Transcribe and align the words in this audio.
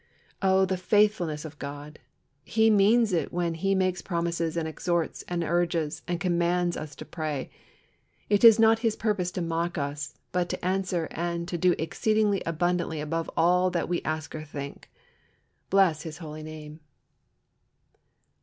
Oh, 0.41 0.65
the 0.65 0.77
faithfulness 0.81 1.45
of 1.45 1.59
God! 1.59 1.99
He 2.43 2.71
means 2.71 3.13
it 3.13 3.31
when 3.31 3.53
He 3.53 3.75
makes 3.75 4.01
promises 4.01 4.57
and 4.57 4.67
exhorts 4.67 5.23
and 5.27 5.43
urges 5.43 6.01
and 6.07 6.19
commands 6.19 6.75
us 6.75 6.95
to 6.95 7.05
pray. 7.05 7.51
It 8.27 8.43
is 8.43 8.57
not 8.57 8.79
His 8.79 8.95
purpose 8.95 9.29
to 9.33 9.43
mock 9.43 9.77
us, 9.77 10.15
but 10.31 10.49
to 10.49 10.65
answer 10.65 11.07
and 11.11 11.47
"to 11.49 11.55
do 11.55 11.75
exceeding 11.77 12.41
abundantly 12.47 12.99
above 12.99 13.29
all 13.37 13.69
that 13.69 13.87
we 13.87 14.01
ask 14.01 14.33
or 14.33 14.43
think." 14.43 14.89
Bless 15.69 16.01
His 16.01 16.17
holy 16.17 16.41
Name! 16.41 16.79